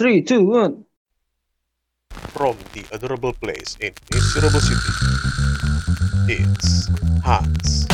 [0.00, 0.88] Three, two, one.
[2.32, 4.92] From the adorable place in miserable city,
[6.24, 6.88] it's
[7.20, 7.84] Hans.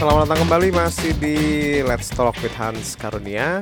[0.00, 1.36] Selamat datang kembali masih di
[1.84, 3.60] Let's Talk with Hans Karunia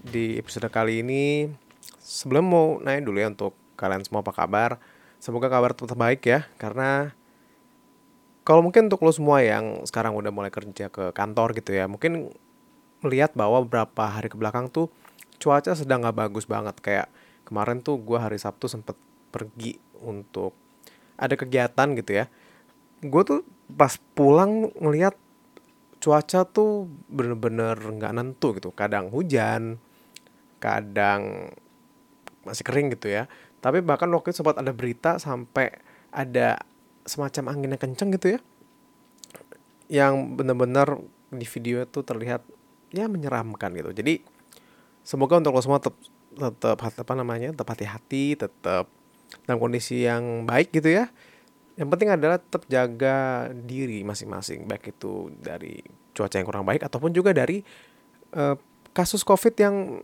[0.00, 1.52] Di episode kali ini
[2.00, 4.80] Sebelum mau nanya dulu ya untuk kalian semua apa kabar
[5.20, 7.12] Semoga kabar tetap baik ya Karena
[8.40, 12.32] Kalau mungkin untuk lo semua yang sekarang udah mulai kerja ke kantor gitu ya Mungkin
[13.04, 14.88] melihat bahwa beberapa hari ke belakang tuh
[15.36, 16.76] Cuaca sedang gak bagus banget.
[16.80, 17.08] Kayak
[17.46, 18.96] kemarin tuh gue hari Sabtu sempet
[19.30, 20.54] pergi untuk
[21.16, 22.28] Ada kegiatan gitu ya.
[23.00, 23.40] Gue tuh
[23.72, 25.16] pas pulang ngeliat
[25.96, 28.68] cuaca tuh bener-bener nggak nentu gitu.
[28.76, 29.80] Kadang hujan
[30.60, 31.52] kadang
[32.44, 33.26] masih kering gitu ya.
[33.64, 35.72] Tapi bahkan waktu itu sempat ada berita sampai
[36.12, 36.60] ada
[37.08, 38.40] semacam angin yang kenceng gitu ya.
[39.88, 40.88] Yang bener-bener
[41.32, 42.44] di video itu terlihat
[42.94, 43.90] ya menyeramkan gitu.
[43.90, 44.22] Jadi
[45.06, 45.94] semoga untuk lo semua tetap
[46.36, 48.90] tetap apa namanya tetap hati-hati tetap
[49.46, 51.06] dalam kondisi yang baik gitu ya.
[51.76, 55.78] Yang penting adalah tetap jaga diri masing-masing baik itu dari
[56.16, 57.60] cuaca yang kurang baik ataupun juga dari
[58.32, 58.56] uh,
[58.96, 60.00] kasus covid yang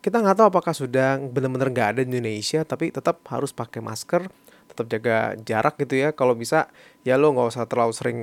[0.00, 4.30] kita nggak tahu apakah sudah benar-benar nggak ada di Indonesia tapi tetap harus pakai masker
[4.70, 6.14] tetap jaga jarak gitu ya.
[6.14, 6.70] Kalau bisa
[7.02, 8.18] ya lo nggak usah terlalu sering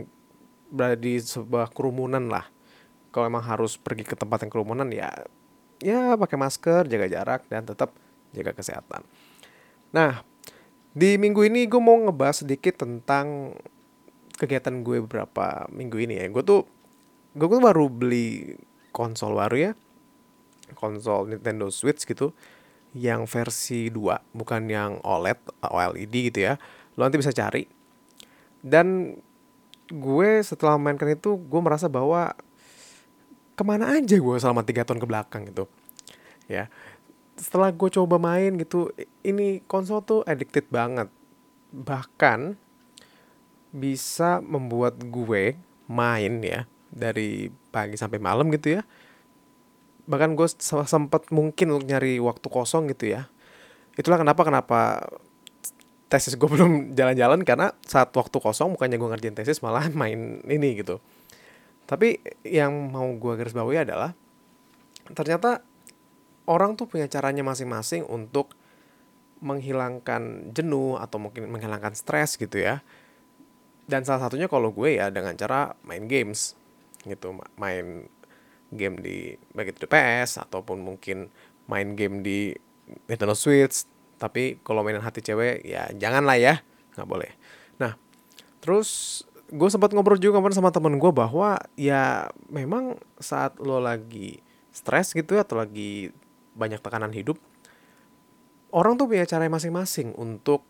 [0.72, 2.48] berada di sebuah kerumunan lah.
[3.12, 5.12] Kalau emang harus pergi ke tempat yang kerumunan ya
[5.84, 7.94] ya pakai masker jaga jarak dan tetap
[8.34, 9.06] jaga kesehatan
[9.94, 10.22] nah
[10.98, 13.54] di minggu ini gue mau ngebahas sedikit tentang
[14.38, 16.26] kegiatan gue beberapa minggu ini ya.
[16.30, 16.66] Gue tuh
[17.38, 18.58] gue tuh baru beli
[18.94, 19.72] konsol baru ya.
[20.74, 22.34] Konsol Nintendo Switch gitu
[22.98, 26.58] yang versi 2, bukan yang OLED, OLED gitu ya.
[26.98, 27.70] Lo nanti bisa cari.
[28.66, 29.18] Dan
[29.94, 32.34] gue setelah mainkan itu gue merasa bahwa
[33.58, 35.66] ke mana aja gue selama tiga tahun ke belakang gitu.
[36.46, 36.70] Ya.
[37.34, 38.94] Setelah gue coba main gitu
[39.26, 41.10] ini konsol tuh addicted banget.
[41.74, 42.54] Bahkan
[43.74, 45.58] bisa membuat gue
[45.90, 48.86] main ya dari pagi sampai malam gitu ya.
[50.06, 50.48] Bahkan gue
[50.86, 53.26] sempat mungkin untuk nyari waktu kosong gitu ya.
[53.98, 54.80] Itulah kenapa kenapa
[56.08, 60.78] tesis gue belum jalan-jalan karena saat waktu kosong bukannya gue ngerjain tesis malah main ini
[60.78, 61.02] gitu
[61.88, 64.12] tapi yang mau gue garis bawahi adalah
[65.16, 65.64] ternyata
[66.48, 68.56] orang tuh punya caranya masing-masing untuk
[69.40, 72.82] menghilangkan jenuh atau mungkin menghilangkan stres gitu ya.
[73.88, 76.60] Dan salah satunya kalau gue ya dengan cara main games
[77.08, 78.12] gitu, main
[78.68, 81.32] game di baik itu di PS ataupun mungkin
[81.72, 82.52] main game di
[83.08, 83.88] Nintendo Switch.
[84.18, 86.60] Tapi kalau mainan hati cewek ya janganlah ya,
[86.98, 87.32] nggak boleh.
[87.80, 87.96] Nah,
[88.60, 94.44] terus gue sempat ngobrol juga kemarin sama temen gue bahwa ya memang saat lo lagi
[94.76, 96.12] stres gitu atau lagi
[96.58, 97.40] banyak tekanan hidup,
[98.76, 100.66] orang tuh punya cara masing-masing untuk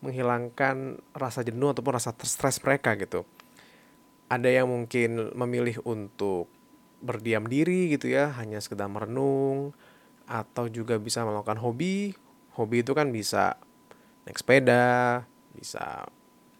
[0.00, 3.24] menghilangkan rasa jenuh ataupun rasa stres mereka gitu.
[4.30, 6.46] Ada yang mungkin memilih untuk
[7.00, 9.72] berdiam diri gitu ya, hanya sekedar merenung
[10.30, 12.14] atau juga bisa melakukan hobi.
[12.54, 13.58] Hobi itu kan bisa
[14.28, 15.26] naik sepeda,
[15.56, 16.06] bisa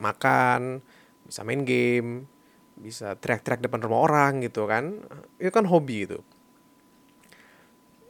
[0.03, 0.83] makan,
[1.31, 2.27] bisa main game,
[2.75, 4.99] bisa teriak-teriak depan rumah orang gitu kan.
[5.39, 6.19] Itu kan hobi itu.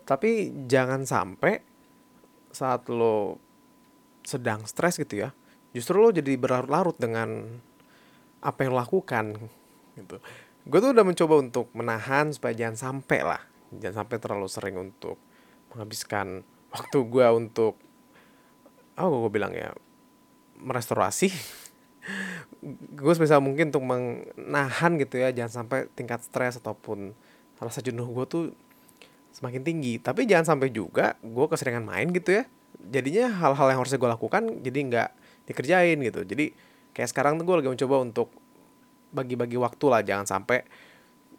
[0.08, 1.60] Tapi jangan sampai
[2.50, 3.36] saat lo
[4.24, 5.30] sedang stres gitu ya,
[5.76, 7.60] justru lo jadi berlarut-larut dengan
[8.40, 9.36] apa yang lo lakukan
[9.94, 10.16] gitu.
[10.66, 15.16] Gue tuh udah mencoba untuk menahan supaya jangan sampai lah, jangan sampai terlalu sering untuk
[15.70, 16.42] menghabiskan
[16.74, 17.78] waktu gue untuk,
[18.98, 19.70] oh gue bilang ya,
[20.58, 21.30] merestorasi.
[22.62, 27.16] Gue sebisa mungkin untuk menahan gitu ya, jangan sampai tingkat stres ataupun
[27.60, 28.44] rasa jenuh gue tuh
[29.32, 29.96] semakin tinggi.
[30.00, 32.44] Tapi jangan sampai juga gue keseringan main gitu ya.
[32.80, 35.10] Jadinya hal-hal yang harusnya gue lakukan jadi nggak
[35.48, 36.20] dikerjain gitu.
[36.24, 36.52] Jadi
[36.92, 38.28] kayak sekarang tuh gue lagi mencoba untuk
[39.10, 40.62] bagi-bagi waktu lah jangan sampai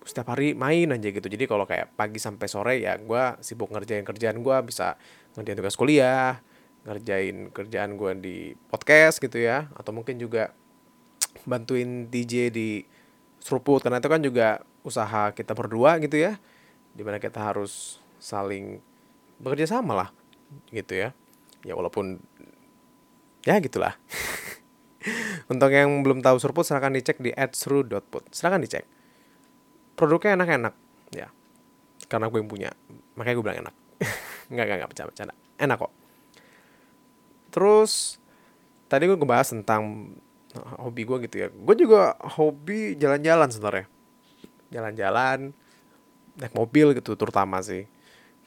[0.01, 1.27] setiap hari main aja gitu.
[1.29, 4.97] Jadi kalau kayak pagi sampai sore ya gue sibuk ngerjain kerjaan gue bisa
[5.37, 6.41] ngerjain tugas kuliah
[6.81, 8.35] ngerjain kerjaan gue di
[8.73, 10.49] podcast gitu ya atau mungkin juga
[11.47, 12.85] bantuin DJ di
[13.41, 13.81] seruput.
[13.81, 14.47] Karena itu kan juga
[14.81, 16.37] usaha kita berdua gitu ya.
[16.93, 18.81] Di mana kita harus saling
[19.41, 20.09] bekerja sama lah
[20.69, 21.09] gitu ya.
[21.65, 22.21] Ya walaupun
[23.45, 23.97] ya gitulah.
[25.51, 28.85] Untuk yang belum tahu surput silahkan dicek di adsru.put silahkan dicek.
[29.97, 30.73] Produknya enak-enak
[31.13, 31.27] ya.
[32.05, 32.69] Karena gue yang punya
[33.17, 33.75] makanya gue bilang enak.
[34.51, 35.93] Nggak nggak nggak bercanda bercanda enak kok.
[37.53, 38.17] Terus
[38.89, 40.11] tadi gue ngebahas tentang
[40.59, 41.47] hobi gue gitu ya.
[41.51, 43.85] Gue juga hobi jalan-jalan sebenarnya.
[44.71, 45.51] Jalan-jalan
[46.39, 47.87] naik mobil gitu terutama sih.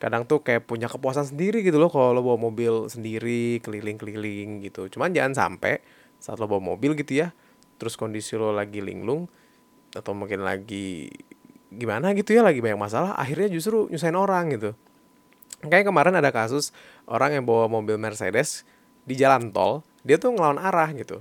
[0.01, 4.89] Kadang tuh kayak punya kepuasan sendiri gitu loh kalau lo bawa mobil sendiri keliling-keliling gitu.
[4.93, 5.81] Cuman jangan sampai
[6.21, 7.37] saat lo bawa mobil gitu ya
[7.77, 9.29] terus kondisi lo lagi linglung
[9.93, 11.11] atau mungkin lagi
[11.75, 14.73] gimana gitu ya lagi banyak masalah akhirnya justru nyusahin orang gitu.
[15.65, 16.73] Kayak kemarin ada kasus
[17.09, 18.65] orang yang bawa mobil Mercedes
[19.05, 21.21] di jalan tol dia tuh ngelawan arah gitu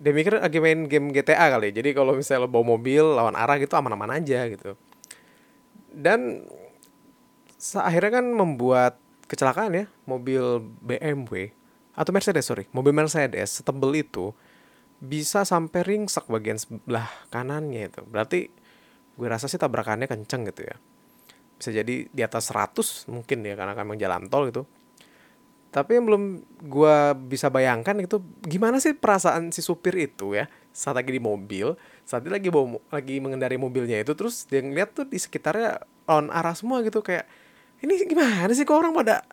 [0.00, 1.76] dia mikir lagi main game GTA kali.
[1.76, 4.72] Jadi kalau misalnya lo bawa mobil lawan arah gitu aman-aman aja gitu.
[5.92, 6.48] Dan
[7.76, 8.96] akhirnya kan membuat
[9.28, 11.52] kecelakaan ya mobil BMW
[11.92, 12.64] atau Mercedes sorry.
[12.72, 14.32] Mobil Mercedes setebel itu
[15.04, 18.00] bisa sampai ringsek bagian sebelah kanannya itu.
[18.08, 18.48] Berarti
[19.20, 20.80] gue rasa sih tabrakannya kenceng gitu ya.
[21.60, 24.64] Bisa jadi di atas 100 mungkin ya karena kan jalan tol gitu
[25.70, 26.24] tapi yang belum
[26.66, 26.96] gue
[27.30, 32.26] bisa bayangkan itu gimana sih perasaan si supir itu ya saat lagi di mobil saat
[32.26, 36.54] dia lagi bawa, lagi mengendari mobilnya itu terus dia ngeliat tuh di sekitarnya on arah
[36.58, 37.26] semua gitu kayak
[37.80, 39.24] ini gimana sih kok orang pada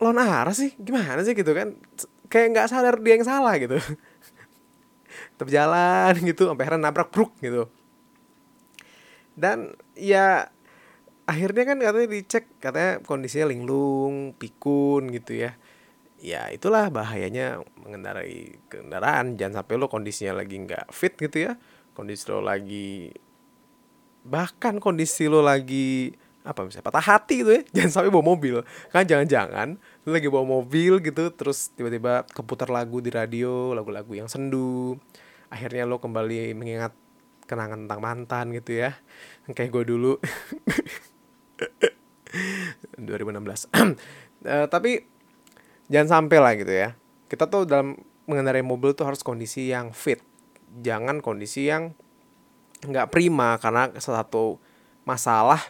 [0.00, 0.72] lawan arah sih?
[0.80, 1.36] Gimana sih?
[1.36, 1.76] Gitu kan.
[2.32, 3.76] Kayak nggak sadar dia yang salah gitu.
[5.38, 7.68] Terjalan gitu sampai akhirnya nabrak bruk gitu.
[9.36, 10.48] Dan ya
[11.28, 15.54] akhirnya kan katanya dicek katanya kondisinya linglung pikun gitu ya
[16.20, 19.34] ya itulah bahayanya mengendarai kendaraan.
[19.40, 21.52] Jangan sampai lo kondisinya lagi nggak fit gitu ya.
[21.96, 23.10] Kondisi lo lagi
[24.20, 26.12] bahkan kondisi lo lagi
[26.44, 27.62] apa misalnya patah hati gitu ya.
[27.80, 28.60] Jangan sampai bawa mobil.
[28.92, 34.28] Kan jangan-jangan lu lagi bawa mobil gitu terus tiba-tiba keputar lagu di radio lagu-lagu yang
[34.28, 35.00] sendu.
[35.50, 36.94] Akhirnya lo kembali mengingat
[37.48, 38.94] kenangan tentang mantan gitu ya.
[39.50, 40.12] Kayak gue dulu.
[43.00, 43.92] 2016 uh,
[44.46, 45.02] eh, tapi
[45.90, 46.94] jangan sampai lah gitu ya.
[47.26, 47.98] Kita tuh dalam
[48.30, 50.22] mengendarai mobil tuh harus kondisi yang fit.
[50.80, 51.92] Jangan kondisi yang
[52.80, 54.56] nggak prima karena satu
[55.04, 55.60] masalah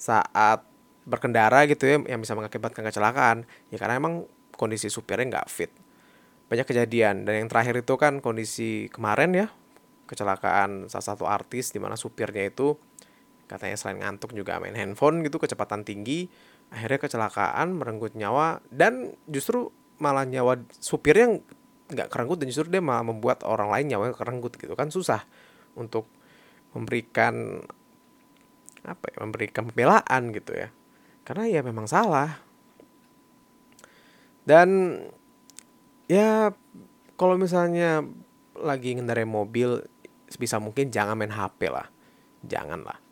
[0.00, 0.64] saat
[1.04, 3.44] berkendara gitu ya yang bisa mengakibatkan kecelakaan.
[3.68, 4.24] Ya karena emang
[4.56, 5.70] kondisi supirnya nggak fit.
[6.48, 7.28] Banyak kejadian.
[7.28, 9.46] Dan yang terakhir itu kan kondisi kemarin ya
[10.10, 12.74] kecelakaan salah satu artis di mana supirnya itu
[13.50, 16.30] katanya selain ngantuk juga main handphone gitu kecepatan tinggi
[16.70, 21.42] akhirnya kecelakaan merenggut nyawa dan justru malah nyawa supirnya
[21.90, 25.26] nggak kerenggut dan justru dia malah membuat orang lain nyawanya kerenggut gitu kan susah
[25.74, 26.06] untuk
[26.70, 27.58] memberikan
[28.86, 30.70] apa ya memberikan pembelaan gitu ya.
[31.26, 32.40] Karena ya memang salah.
[34.46, 34.98] Dan
[36.08, 36.54] ya
[37.18, 38.06] kalau misalnya
[38.56, 39.84] lagi ngendarai mobil
[40.30, 41.90] sebisa mungkin jangan main HP lah.
[42.40, 43.09] Jangan lah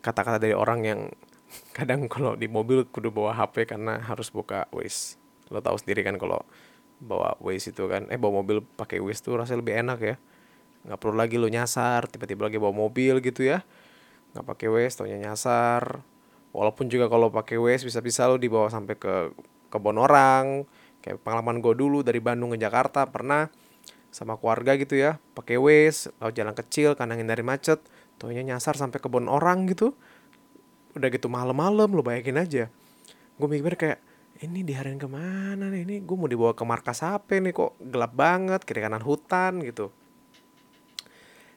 [0.00, 1.00] kata-kata dari orang yang
[1.76, 5.20] kadang kalau di mobil kudu bawa HP karena harus buka Waze.
[5.50, 6.42] Lo tahu sendiri kan kalau
[7.00, 10.16] bawa Waze itu kan eh bawa mobil pakai Waze tuh rasanya lebih enak ya.
[10.86, 13.66] Nggak perlu lagi lo nyasar tiba-tiba lagi bawa mobil gitu ya.
[14.36, 16.02] Nggak pakai Waze taunya nyasar.
[16.50, 19.34] Walaupun juga kalau pakai Waze bisa-bisa lo dibawa sampai ke
[19.70, 20.66] kebon orang.
[21.00, 23.48] Kayak pengalaman gue dulu dari Bandung ke Jakarta pernah
[24.10, 27.78] sama keluarga gitu ya pakai Waze lalu jalan kecil karena dari macet
[28.20, 29.96] taunya nyasar sampai kebun orang gitu.
[30.92, 32.64] Udah gitu malam-malam lo bayangin aja.
[33.40, 33.98] Gue mikir kayak
[34.44, 35.88] ini diharin ke mana nih?
[35.88, 39.88] Ini gue mau dibawa ke markas apa nih kok gelap banget kiri kanan hutan gitu.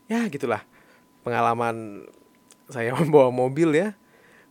[0.07, 0.63] Ya gitulah
[1.27, 2.07] pengalaman
[2.71, 3.91] saya membawa mobil ya.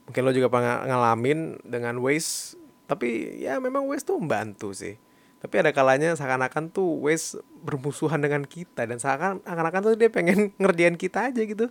[0.05, 5.01] Mungkin lo juga pernah ngalamin dengan Waze tapi ya memang Waze tuh membantu sih
[5.43, 10.95] tapi ada kalanya seakan-akan tuh Waze bermusuhan dengan kita dan seakan-akan tuh dia pengen ngerjain
[10.95, 11.67] kita aja gitu.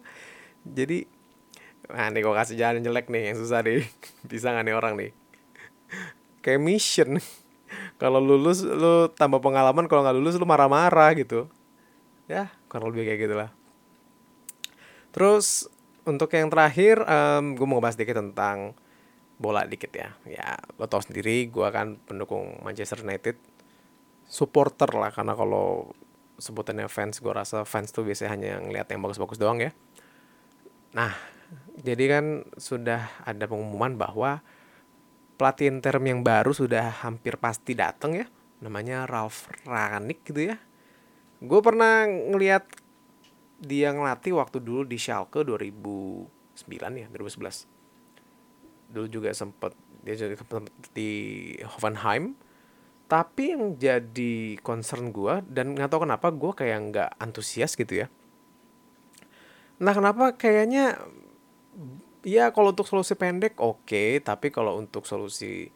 [0.67, 1.07] Jadi
[1.87, 3.83] nah nih gue kasih jalan jelek nih yang susah deh
[4.31, 5.11] bisa gak nih orang nih?
[6.43, 7.09] Kayak mission.
[8.01, 11.47] Kalau lulus lu tambah pengalaman kalau nggak lulus lu marah-marah gitu.
[12.27, 13.49] Ya kurang lebih kayak gitulah.
[15.15, 15.71] Terus
[16.03, 18.75] untuk yang terakhir um, gue mau ngebahas dikit tentang
[19.39, 20.11] bola dikit ya.
[20.27, 23.39] Ya lo tau sendiri gue kan pendukung Manchester United
[24.31, 25.91] supporter lah karena kalau
[26.39, 29.75] sebutannya fans gue rasa fans tuh biasanya hanya ngeliat yang bagus-bagus doang ya.
[30.95, 31.11] Nah
[31.75, 34.39] jadi kan sudah ada pengumuman bahwa
[35.35, 38.25] pelatih Inter yang baru sudah hampir pasti datang ya
[38.63, 40.57] namanya Ralf Rangnick gitu ya.
[41.43, 42.63] Gue pernah ngeliat
[43.61, 46.31] dia ngelatih waktu dulu di Schalke 2009
[46.97, 47.69] ya 2011
[48.91, 49.71] dulu juga sempet
[50.01, 50.35] dia jadi
[50.97, 51.09] di
[51.61, 52.33] Hoffenheim
[53.11, 58.07] tapi yang jadi concern gue dan nggak tahu kenapa gue kayak nggak antusias gitu ya.
[59.83, 60.95] Nah kenapa kayaknya
[62.23, 63.83] ya kalau untuk solusi pendek oke.
[63.83, 65.67] Okay, tapi kalau untuk solusi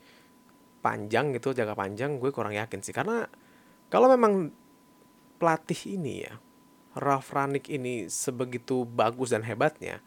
[0.80, 2.96] panjang gitu jangka panjang gue kurang yakin sih.
[2.96, 3.28] Karena
[3.92, 4.56] kalau memang
[5.36, 6.40] pelatih ini ya
[6.96, 10.00] Ralf Rangnick ini sebegitu bagus dan hebatnya,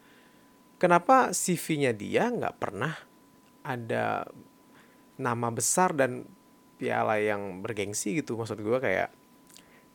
[0.81, 2.97] kenapa CV-nya dia nggak pernah
[3.61, 4.25] ada
[5.21, 6.38] nama besar dan
[6.79, 9.11] piala yang bergengsi gitu maksud gue kayak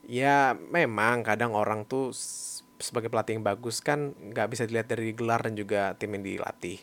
[0.05, 2.13] ya memang kadang orang tuh
[2.77, 6.77] sebagai pelatih yang bagus kan nggak bisa dilihat dari gelar dan juga tim yang dilatih.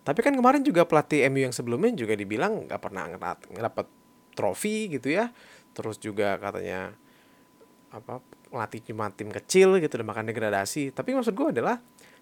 [0.00, 3.04] Tapi kan kemarin juga pelatih MU yang sebelumnya juga dibilang nggak pernah
[3.50, 3.86] ngedapet
[4.36, 5.32] trofi gitu ya.
[5.74, 6.94] Terus juga katanya
[7.90, 10.92] apa ngelatih cuma tim kecil gitu dan makan degradasi.
[10.94, 11.80] Tapi maksud gue adalah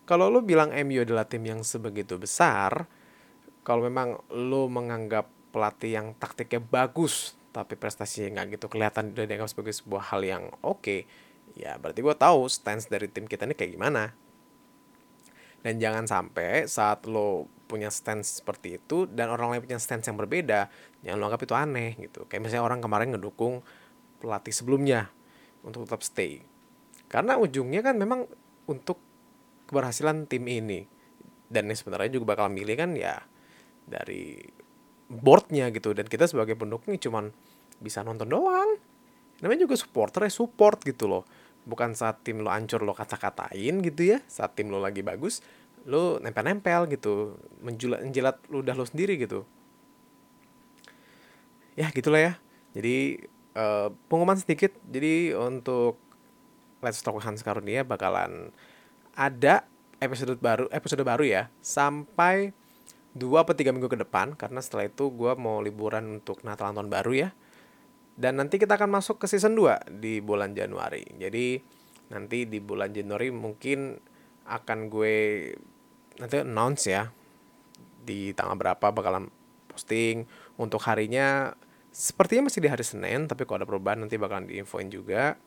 [0.09, 2.89] kalau lo bilang MU adalah tim yang sebegitu besar
[3.67, 9.51] kalau memang lo menganggap pelatih yang taktiknya bagus tapi prestasinya nggak gitu kelihatan dan dianggap
[9.51, 11.09] sebagai sebuah hal yang oke
[11.57, 14.13] ya berarti gue tahu stance dari tim kita ini kayak gimana.
[15.59, 20.17] Dan jangan sampai saat lo punya stance seperti itu dan orang lain punya stance yang
[20.17, 20.71] berbeda
[21.03, 22.31] jangan lo anggap itu aneh gitu.
[22.31, 23.67] Kayak misalnya orang kemarin ngedukung
[24.23, 25.11] pelatih sebelumnya
[25.67, 26.47] untuk tetap stay.
[27.11, 28.31] Karena ujungnya kan memang
[28.71, 29.03] untuk
[29.67, 30.87] keberhasilan tim ini
[31.51, 33.25] dan ini sebenarnya juga bakal milih kan ya
[33.89, 34.37] dari
[35.09, 35.97] boardnya gitu.
[35.97, 37.33] Dan kita sebagai pendukung ya cuman
[37.81, 38.77] bisa nonton doang.
[39.41, 41.25] Namanya juga supporter ya support gitu loh.
[41.69, 44.21] Bukan saat tim lo ancur lo kata-katain gitu ya.
[44.29, 45.41] Saat tim lo lagi bagus
[45.89, 47.41] lo nempel-nempel gitu.
[47.65, 49.49] Menjulat menjilat ludah lo sendiri gitu.
[51.75, 52.33] Ya gitulah ya.
[52.77, 53.25] Jadi
[53.57, 54.77] eh, pengumuman sedikit.
[54.87, 55.97] Jadi untuk
[56.79, 58.55] Let's Talk Hans Karunia bakalan
[59.19, 59.67] ada
[59.99, 61.43] episode baru episode baru ya.
[61.59, 62.55] Sampai
[63.17, 66.93] dua atau tiga minggu ke depan karena setelah itu gue mau liburan untuk Natal tahun
[66.93, 67.31] baru ya.
[68.19, 71.07] Dan nanti kita akan masuk ke season 2 di bulan Januari.
[71.23, 71.63] Jadi
[72.11, 73.95] nanti di bulan Januari mungkin
[74.43, 75.17] akan gue
[76.19, 77.15] nanti announce ya
[78.03, 79.31] di tanggal berapa bakalan
[79.71, 80.27] posting.
[80.59, 81.55] Untuk harinya
[81.95, 85.39] sepertinya masih di hari Senin tapi kalau ada perubahan nanti bakalan diinfoin juga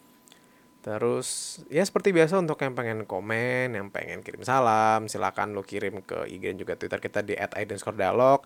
[0.82, 6.02] Terus ya seperti biasa untuk yang pengen komen, yang pengen kirim salam, silakan lo kirim
[6.02, 8.42] ke IG dan juga Twitter kita di @idenscore_dialog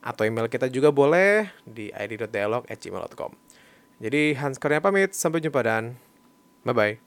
[0.00, 3.30] atau email kita juga boleh di id.dialog@gmail.com.
[4.00, 5.98] Jadi Hans Kurnia pamit, sampai jumpa dan
[6.62, 7.02] bye bye.